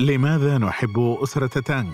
[0.00, 1.92] لماذا نحب أسرة تانغ؟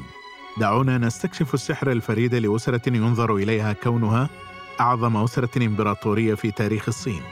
[0.59, 4.31] دعونا نستكشف السحر الفريد لأسرة ينظر إليها كونها
[4.81, 7.23] أعظم أسرة إمبراطورية في تاريخ الصين.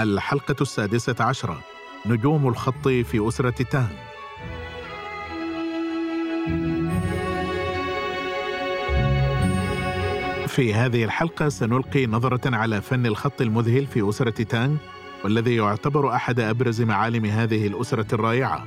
[0.00, 1.60] الحلقة السادسة عشرة
[2.06, 4.07] نجوم الخط في أسرة تانغ.
[10.58, 14.76] في هذه الحلقة سنلقي نظرة على فن الخط المذهل في أسرة تانغ
[15.24, 18.66] والذي يعتبر أحد أبرز معالم هذه الأسرة الرائعة.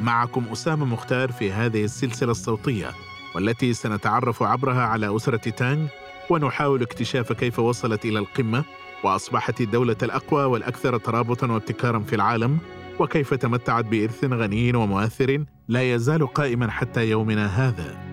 [0.00, 2.90] معكم أسامة مختار في هذه السلسلة الصوتية
[3.34, 5.86] والتي سنتعرف عبرها على أسرة تانغ
[6.30, 8.64] ونحاول اكتشاف كيف وصلت إلى القمة
[9.04, 12.58] وأصبحت الدولة الأقوى والأكثر ترابطا وابتكارا في العالم
[12.98, 18.09] وكيف تمتعت بإرث غني ومؤثر لا يزال قائما حتى يومنا هذا.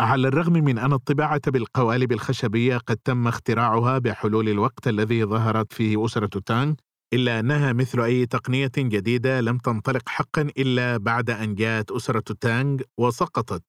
[0.00, 6.04] على الرغم من أن الطباعة بالقوالب الخشبية قد تم اختراعها بحلول الوقت الذي ظهرت فيه
[6.04, 6.74] أسرة تانغ
[7.12, 12.80] إلا أنها مثل أي تقنية جديدة لم تنطلق حقا إلا بعد أن جاءت أسرة تانغ
[12.98, 13.62] وسقطت.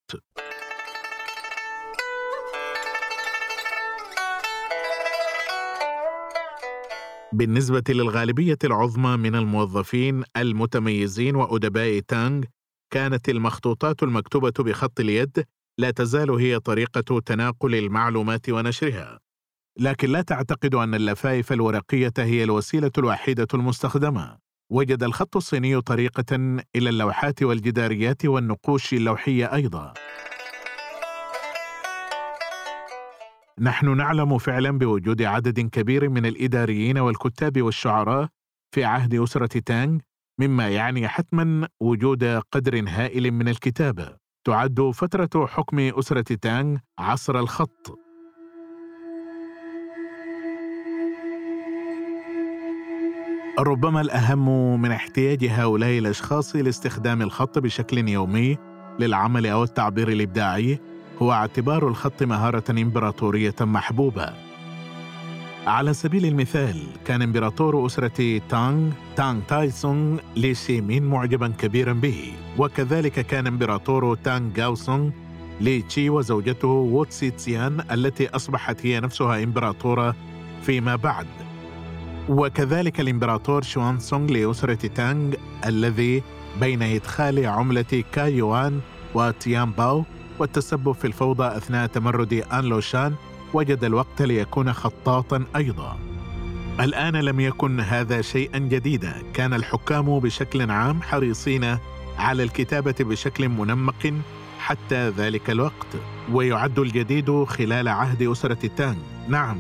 [7.34, 12.44] بالنسبة للغالبية العظمى من الموظفين المتميزين وأدباء تانغ
[12.94, 15.46] كانت المخطوطات المكتوبة بخط اليد
[15.80, 19.20] لا تزال هي طريقة تناقل المعلومات ونشرها.
[19.80, 24.38] لكن لا تعتقد أن اللفائف الورقية هي الوسيلة الوحيدة المستخدمة.
[24.72, 26.36] وجد الخط الصيني طريقة
[26.76, 29.94] إلى اللوحات والجداريات والنقوش اللوحية أيضا.
[33.60, 38.28] نحن نعلم فعلا بوجود عدد كبير من الإداريين والكتاب والشعراء
[38.76, 40.00] في عهد أسرة تانغ
[40.40, 44.27] مما يعني حتما وجود قدر هائل من الكتابة.
[44.48, 48.00] تعد فترة حكم أسرة تانغ عصر الخط
[53.60, 58.58] ربما الأهم من احتياج هؤلاء الأشخاص لاستخدام الخط بشكل يومي
[59.00, 60.80] للعمل أو التعبير الإبداعي
[61.22, 64.47] هو اعتبار الخط مهارة إمبراطورية محبوبة.
[65.68, 72.34] على سبيل المثال كان إمبراطور أسرة تانغ تانغ تايسونغ لي شيمين معجبا كبيرا به.
[72.58, 75.10] وكذلك كان إمبراطور تانغ غاوسونغ
[75.62, 80.16] لي تشي وزوجته ووتسي تسيان التي أصبحت هي نفسها إمبراطورة
[80.62, 81.28] فيما بعد.
[82.30, 85.34] وكذلك الإمبراطور شوان سونغ لأسرة تانغ
[85.66, 86.24] الذي
[86.60, 88.80] بين إدخال عملة كايوان
[89.16, 90.04] وتيان باو
[90.40, 93.14] والتسبب في الفوضى أثناء تمرد آن لوشان
[93.54, 96.00] وجد الوقت ليكون خطاطا أيضا.
[96.80, 99.24] الآن لم يكن هذا شيئا جديدا.
[99.34, 101.78] كان الحكام بشكل عام حريصين
[102.18, 104.14] على الكتابة بشكل منمق
[104.60, 105.88] حتى ذلك الوقت
[106.32, 108.98] ويعد الجديد خلال عهد أسرة تانغ.
[109.28, 109.58] نعم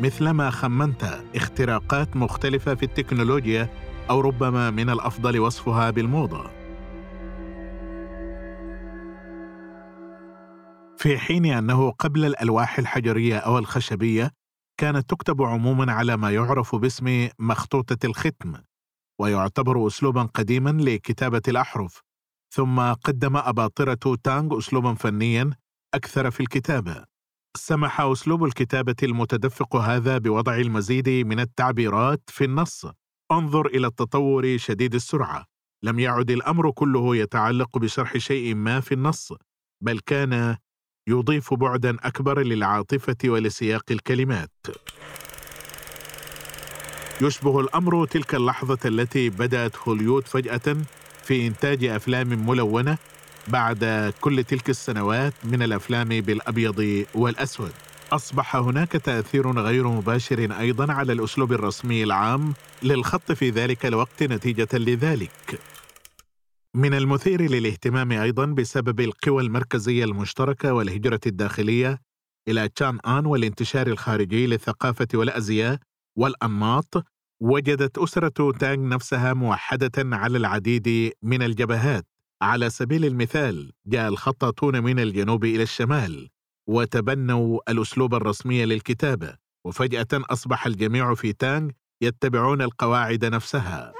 [0.00, 3.68] مثلما خمنت اختراقات مختلفة في التكنولوجيا
[4.10, 6.59] أو ربما من الأفضل وصفها بالموضة.
[11.00, 14.30] في حين أنه قبل الألواح الحجرية أو الخشبية
[14.80, 18.54] كانت تكتب عموما على ما يعرف باسم مخطوطة الختم
[19.20, 22.02] ويعتبر أسلوبا قديما لكتابة الأحرف
[22.54, 25.50] ثم قدم أباطرة تانغ أسلوبا فنيا
[25.94, 27.04] أكثر في الكتابة.
[27.56, 32.86] سمح أسلوب الكتابة المتدفق هذا بوضع المزيد من التعبيرات في النص.
[33.32, 35.44] انظر إلى التطور شديد السرعة.
[35.84, 39.32] لم يعد الأمر كله يتعلق بشرح شيء ما في النص
[39.82, 40.56] بل كان
[41.10, 44.50] يضيف بعدا أكبر للعاطفة ولسياق الكلمات.
[47.20, 50.76] يشبه الأمر تلك اللحظة التي بدأت هوليود فجأة
[51.24, 52.98] في إنتاج أفلام ملونة
[53.48, 57.72] بعد كل تلك السنوات من الأفلام بالأبيض والأسود.
[58.12, 64.68] أصبح هناك تأثير غير مباشر أيضا على الأسلوب الرسمي العام للخط في ذلك الوقت نتيجة
[64.72, 65.60] لذلك.
[66.74, 72.00] من المثير للاهتمام أيضا بسبب القوى المركزية المشتركة والهجرة الداخلية
[72.48, 75.78] إلى تشان آن والانتشار الخارجي للثقافة والأزياء
[76.16, 77.04] والأنماط
[77.40, 82.06] وجدت أسرة تانغ نفسها موحدة على العديد من الجبهات.
[82.42, 86.28] على سبيل المثال جاء الخطاطون من الجنوب إلى الشمال
[86.66, 91.70] وتبنوا الأسلوب الرسمي للكتابة وفجأة أصبح الجميع في تانغ
[92.00, 93.92] يتبعون القواعد نفسها.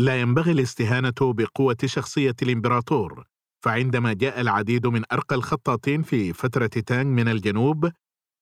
[0.00, 3.24] لا ينبغي الاستهانة بقوة شخصية الإمبراطور،
[3.64, 7.90] فعندما جاء العديد من أرقى الخطاطين في فترة تانغ من الجنوب،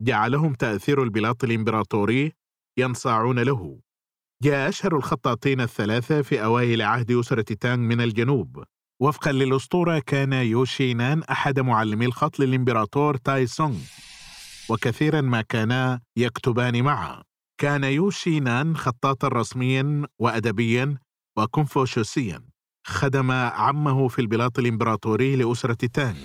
[0.02, 2.32] جعلهم تأثير البلاط الإمبراطوري
[2.78, 3.80] ينصاعون له،
[4.42, 8.64] جاء أشهر الخطاطين الثلاثة في أوائل عهد أسرة تانغ من الجنوب.
[9.02, 13.78] وفقا للأسطورة كان يوشينان أحد معلمي الخط للإمبراطور تاي سونغ
[14.68, 17.22] وكثيرا ما كانا يكتبان معا
[17.60, 20.98] كان يوشينان خطاطا رسميا وأدبيا
[21.38, 22.42] وكونفوشيوسيا
[22.86, 26.16] خدم عمه في البلاط الإمبراطوري لأسرة تانغ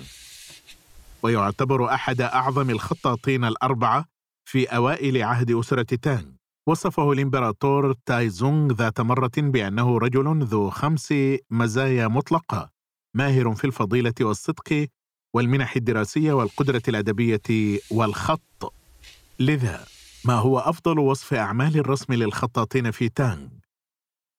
[1.22, 4.04] ويعتبر أحد أعظم الخطاطين الأربعة
[4.44, 6.24] في أوائل عهد أسرة تانغ
[6.66, 11.14] وصفه الإمبراطور تايزونغ ذات مرة بأنه رجل ذو خمس
[11.50, 12.70] مزايا مطلقة
[13.14, 14.86] ماهر في الفضيلة والصدق
[15.34, 18.74] والمنح الدراسية والقدرة الأدبية والخط.
[19.38, 19.86] لذا
[20.24, 23.63] ما هو أفضل وصف أعمال الرسم للخطاطين في تانغ؟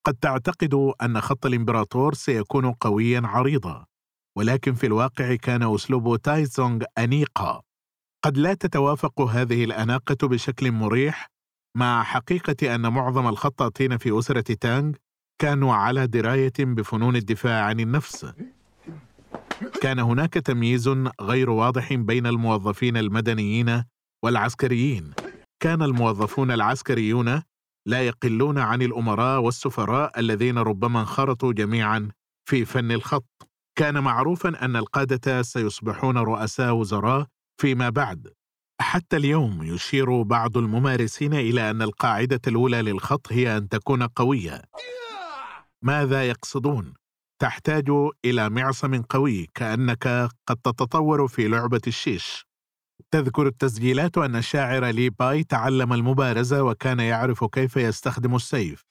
[0.05, 3.85] قد تعتقد أن خط الإمبراطور سيكون قويا عريضا
[4.37, 7.61] ولكن في الواقع كان أسلوب تايزونغ أنيقا
[8.25, 11.27] قد لا تتوافق هذه الأناقة بشكل مريح
[11.77, 14.93] مع حقيقة أن معظم الخطاطين في أسرة تانغ
[15.41, 18.27] كانوا على دراية بفنون الدفاع عن النفس.
[19.81, 20.89] كان هناك تمييز
[21.21, 23.83] غير واضح بين الموظفين المدنيين
[24.23, 25.13] والعسكريين.
[25.59, 27.41] كان الموظفون العسكريون
[27.87, 32.11] لا يقلون عن الأمراء والسفراء الذين ربما انخرطوا جميعا
[32.49, 33.49] في فن الخط.
[33.77, 37.27] كان معروفا أن القادة سيصبحون رؤساء وزراء
[37.61, 38.33] فيما بعد.
[38.81, 44.61] حتى اليوم يشير بعض الممارسين إلى أن القاعدة الأولى للخط هي أن تكون قوية.
[45.81, 46.93] ماذا يقصدون؟
[47.41, 47.89] تحتاج
[48.25, 52.44] إلى معصم قوي كأنك قد تتطور في لعبة الشيش.
[53.11, 58.83] تذكر التسجيلات أن الشاعر لي باي تعلم المبارزة وكان يعرف كيف يستخدم السيف.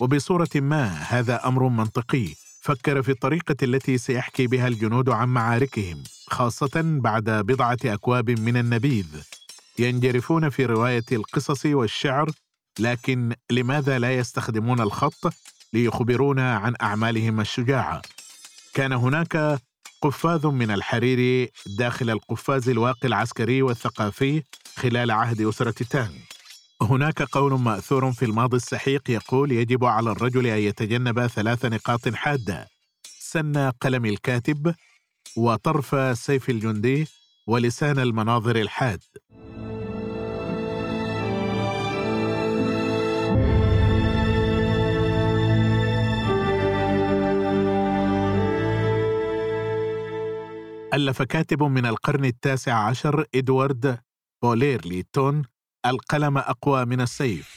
[0.00, 2.28] وبصورة ما هذا أمر منطقي.
[2.60, 9.06] فكر في الطريقة التي سيحكي بها الجنود عن معاركهم خاصة بعد بضعة أكواب من النبيذ.
[9.78, 12.30] ينجرفون في رواية القصص والشعر
[12.78, 15.32] لكن لماذا لا يستخدمون الخط
[15.72, 18.02] ليخبرونا عن أعمالهم الشجاعة؟
[18.74, 19.60] كان هناك
[20.04, 24.42] قفاز من الحرير داخل القفاز الواقي العسكري والثقافي
[24.76, 26.12] خلال عهد أسرة تانغ
[26.82, 32.68] هناك قول مأثور في الماضي السحيق يقول يجب على الرجل أن يتجنب ثلاث نقاط حادة
[33.18, 34.74] سن قلم الكاتب
[35.36, 37.06] وطرف سيف الجندي
[37.46, 39.00] ولسان المناظر الحاد.
[50.94, 53.98] ألف كاتب من القرن التاسع عشر إدوارد
[54.42, 55.42] بولير ليتون
[55.86, 57.48] القلم أقوى من السيف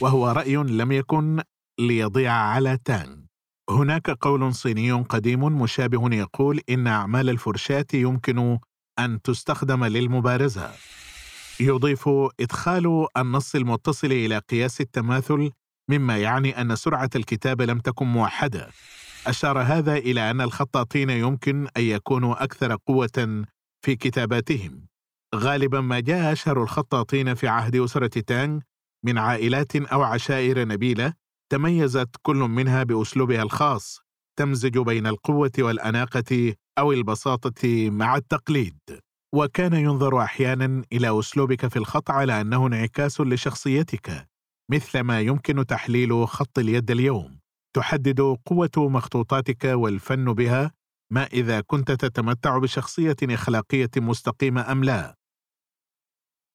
[0.00, 1.42] وهو رأي لم يكن
[1.80, 3.26] ليضيع على تان.
[3.70, 8.58] هناك قول صيني قديم مشابه يقول إن أعمال الفرشاة يمكن
[8.98, 10.70] أن تستخدم للمبارزة.
[11.60, 12.08] يضيف
[12.40, 15.50] إدخال النص المتصل إلى قياس التماثل
[15.90, 18.70] مما يعني أن سرعة الكتابة لم تكن موحدة.
[19.26, 23.44] أشار هذا إلى أن الخطاطين يمكن أن يكونوا أكثر قوة
[23.84, 24.86] في كتاباتهم.
[25.34, 28.60] غالبا ما جاء أشهر الخطاطين في عهد أسرة تانغ
[29.04, 31.12] من عائلات أو عشائر نبيلة
[31.52, 34.00] تميزت كل منها بأسلوبها الخاص
[34.38, 38.78] تمزج بين القوة والأناقة أو البساطة مع التقليد.
[39.34, 44.28] وكان ينظر أحيانا إلى أسلوبك في الخط على أنه انعكاس لشخصيتك
[44.70, 47.38] مثل ما يمكن تحليل خط اليد اليوم.
[47.76, 50.72] تحدد قوة مخطوطاتك والفن بها
[51.12, 55.14] ما إذا كنت تتمتع بشخصية أخلاقية مستقيمة أم لا.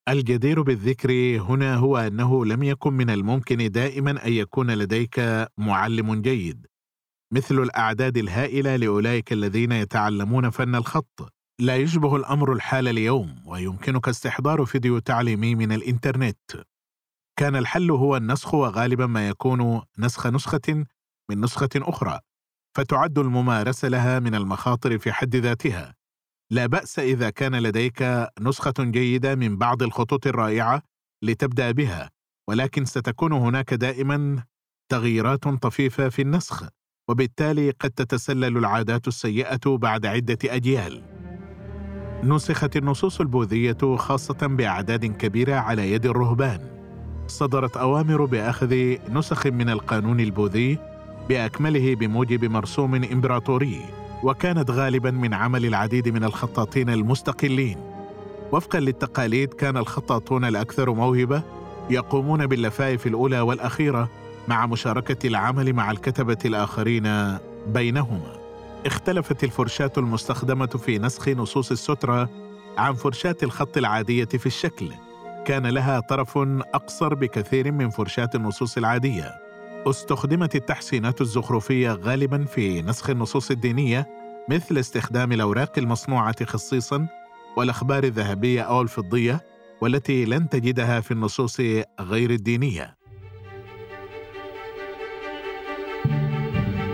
[0.09, 6.67] الجدير بالذكر هنا هو أنه لم يكن من الممكن دائما أن يكون لديك معلم جيد،
[7.33, 11.33] مثل الأعداد الهائلة لأولئك الذين يتعلمون فن الخط.
[11.59, 16.65] لا يشبه الأمر الحال اليوم ويمكنك استحضار فيديو تعليمي من الإنترنت.
[17.39, 20.85] كان الحل هو النسخ وغالبا ما يكون نسخ نسخة
[21.31, 22.19] من نسخة أخرى
[22.77, 25.95] فتعد الممارسة لها من المخاطر في حد ذاتها.
[26.51, 30.81] لا بأس إذا كان لديك نسخة جيدة من بعض الخطوط الرائعة
[31.23, 32.11] لتبدأ بها
[32.49, 34.43] ولكن ستكون هناك دائما
[34.91, 36.67] تغييرات طفيفة في النسخ
[37.09, 41.03] وبالتالي قد تتسلل العادات السيئة بعد عدة أجيال.
[42.23, 46.71] نسخت النصوص البوذية خاصة بأعداد كبيرة على يد الرهبان.
[47.27, 48.75] صدرت أوامر بأخذ
[49.09, 50.90] نسخ من القانون البوذي
[51.31, 53.85] بأكمله بموجب مرسوم إمبراطوري
[54.23, 57.77] وكانت غالبا من عمل العديد من الخطاطين المستقلين.
[58.51, 61.41] وفقا للتقاليد كان الخطاطون الأكثر موهبة
[61.89, 64.09] يقومون باللفائف الأولى والأخيرة
[64.47, 68.33] مع مشاركة العمل مع الكتبة الآخرين بينهما.
[68.85, 72.29] اختلفت الفرشاة المستخدمة في نسخ نصوص السترة
[72.77, 74.91] عن فرشاة الخط العادية في الشكل.
[75.45, 76.37] كان لها طرف
[76.73, 79.50] أقصر بكثير من فرشاة النصوص العادية.
[79.89, 84.07] استخدمت التحسينات الزخرفية غالبا في نسخ النصوص الدينية
[84.49, 87.07] مثل استخدام الأوراق المصنوعة خصيصا
[87.57, 89.41] والأخبار الذهبية أو الفضية
[89.81, 91.61] والتي لن تجدها في النصوص
[91.99, 92.97] غير الدينية.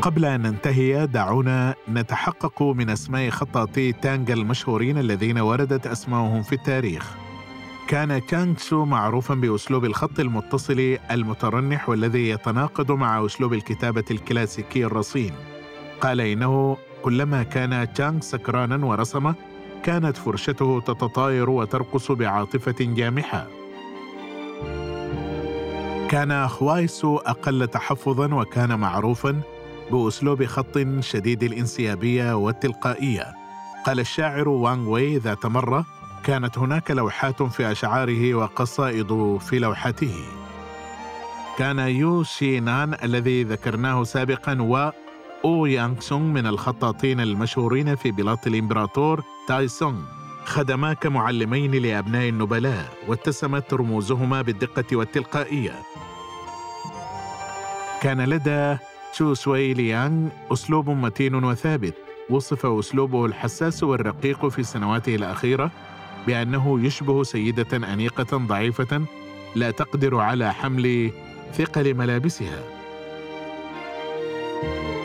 [0.02, 7.27] قبل أن ننتهي دعونا نتحقق من أسماء خطاطي تانغ المشهورين الذين وردت أسماءهم في التاريخ.
[7.88, 15.34] كان كانغ سو معروفا بأسلوب الخط المتصل المترنح والذي يتناقض مع أسلوب الكتابة الكلاسيكي الرصين.
[16.02, 19.34] قال إنه كلما كان تشانغ سكرانا ورسم
[19.84, 23.48] كانت فرشته تتطاير وترقص بعاطفة جامحة.
[26.10, 29.42] كان هوايسو أقل تحفظا وكان معروفا
[29.92, 33.34] بأسلوب خط شديد الانسيابية والتلقائية.
[33.86, 35.86] قال الشاعر وانغ وي ذات مرة:
[36.24, 40.16] كانت هناك لوحات في أشعاره وقصائد في لوحته.
[41.58, 44.92] كان يو شينان الذي ذكرناه سابقا و
[45.46, 50.02] أو يانغ سونغ من الخطاطين المشهورين في بلاط الإمبراطور تاي سونغ
[50.46, 55.72] خدما كمعلمين لأبناء النبلاء واتسمت رموزهما بالدقة والتلقائية
[58.02, 58.78] كان لدى
[59.14, 61.94] تشو سوي ليانغ أسلوب متين وثابت
[62.30, 65.72] وصف أسلوبه الحساس والرقيق في سنواته الأخيرة
[66.28, 69.06] بأنه يشبه سيدة أنيقة ضعيفة
[69.56, 71.12] لا تقدر على حمل
[71.54, 72.64] ثقل ملابسها.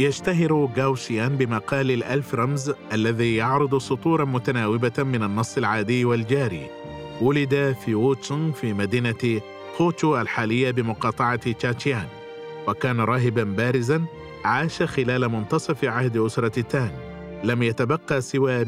[0.00, 6.66] يشتهر غاوشيان بمقال الألف رمز الذي يعرض سطورا متناوبة من النص العادي والجاري.
[7.20, 9.40] ولد في ووتشونغ في مدينة
[9.78, 12.06] خوتشو الحالية بمقاطعة تشاتشيان
[12.68, 14.04] وكان راهبا بارزا
[14.44, 16.90] عاش خلال منتصف عهد أسرة تان.
[17.44, 18.64] لم يتبقى سوى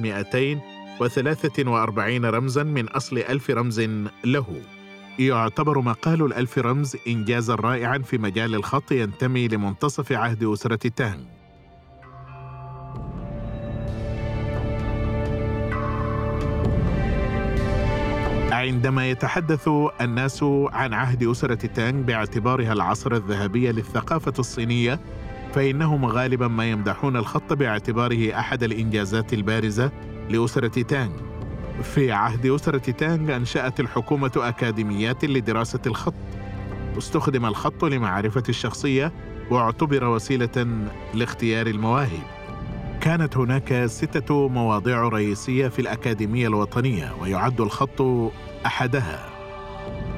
[1.00, 3.80] 243 رمزا من أصل ألف رمز
[4.24, 4.62] له.
[5.18, 11.20] يعتبر مقال الألف رمز إنجازا رائعا في مجال الخط ينتمي لمنتصف عهد أسرة تانغ
[18.52, 19.68] عندما يتحدث
[20.00, 25.00] الناس عن عهد أسرة تانغ باعتبارها العصر الذهبي للثقافة الصينية
[25.54, 29.90] فإنهم غالبا ما يمدحون الخط باعتباره أحد الإنجازات البارزة
[30.30, 31.12] لأسرة تانغ.
[31.82, 36.14] في عهد أسرة تانغ أنشأت الحكومة أكاديميات لدراسة الخط.
[36.98, 39.12] استخدم الخط لمعرفة الشخصية
[39.50, 40.66] واعتبر وسيلة
[41.14, 42.22] لاختيار المواهب.
[43.00, 48.02] كانت هناك ستة مواضيع رئيسية في الأكاديمية الوطنية ويعد الخط
[48.66, 49.33] أحدها.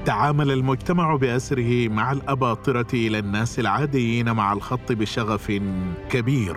[0.06, 5.52] تعامل المجتمع بأسره مع الأباطرة إلى الناس العاديين مع الخط بشغف
[6.10, 6.56] كبير.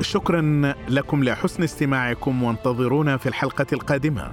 [0.00, 4.32] شكرا لكم لحسن استماعكم وانتظرونا في الحلقة القادمة.